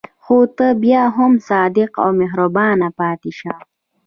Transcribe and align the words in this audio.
خو 0.23 0.37
ته 0.57 0.67
بیا 0.83 1.03
هم 1.15 1.33
صادق 1.49 1.91
او 2.03 2.09
مهربان 2.21 2.79
پاتې 2.99 3.31
شه. 3.39 3.53